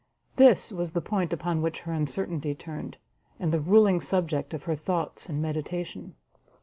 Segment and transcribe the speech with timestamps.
[0.37, 2.97] this was the point upon which her uncertainty turned,
[3.39, 6.15] and the ruling subject of her thoughts and meditation.